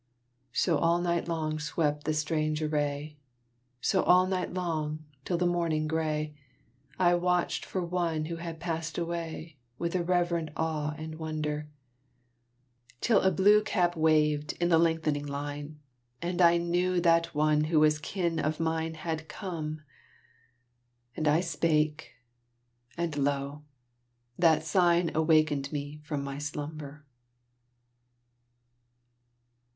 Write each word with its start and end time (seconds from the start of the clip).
So 0.51 0.79
all 0.79 0.99
night 0.99 1.27
long 1.27 1.59
swept 1.59 2.05
the 2.05 2.13
strange 2.15 2.63
array; 2.63 3.17
So 3.81 4.01
all 4.01 4.25
night 4.25 4.51
long, 4.51 5.05
till 5.25 5.37
the 5.37 5.45
morning 5.45 5.87
gray, 5.87 6.33
I 6.97 7.13
watch'd 7.13 7.63
for 7.63 7.85
one 7.85 8.25
who 8.25 8.37
had 8.37 8.59
passed 8.59 8.97
away, 8.97 9.57
With 9.77 9.93
a 9.93 10.01
reverent 10.03 10.49
awe 10.57 10.95
and 10.97 11.19
wonder, 11.19 11.69
Till 12.99 13.21
a 13.21 13.29
blue 13.29 13.61
cap 13.63 13.95
waved 13.95 14.53
in 14.53 14.69
the 14.69 14.79
lengthening 14.79 15.27
line, 15.27 15.79
And 16.19 16.41
I 16.41 16.57
knew 16.57 16.99
that 17.01 17.35
one 17.35 17.65
who 17.65 17.79
was 17.79 17.99
kin 17.99 18.39
of 18.39 18.59
mine 18.59 18.95
Had 18.95 19.29
come; 19.29 19.83
and 21.15 21.27
I 21.27 21.41
spake 21.41 22.13
and 22.97 23.15
lo! 23.17 23.65
that 24.39 24.63
sign 24.65 25.11
Awakened 25.15 25.71
me 25.71 25.99
from 26.03 26.23
my 26.23 26.39
slumber. 26.39 26.87
BRET 26.87 26.91
HARTE. 26.93 27.05